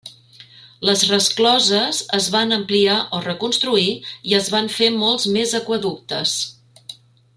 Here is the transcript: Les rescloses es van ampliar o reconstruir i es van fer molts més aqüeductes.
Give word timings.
Les 0.87 1.01
rescloses 1.09 1.99
es 2.19 2.29
van 2.35 2.55
ampliar 2.57 2.97
o 3.17 3.21
reconstruir 3.27 3.87
i 4.31 4.37
es 4.39 4.49
van 4.57 4.73
fer 4.79 4.89
molts 5.03 5.29
més 5.37 5.55
aqüeductes. 5.61 6.35